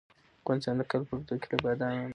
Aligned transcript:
افغانستان 0.41 0.75
د 0.79 0.81
کال 0.91 1.01
په 1.07 1.13
اوږدو 1.15 1.35
کې 1.41 1.47
له 1.51 1.57
بادام 1.65 1.91
ډک 1.93 2.01
وي. 2.07 2.09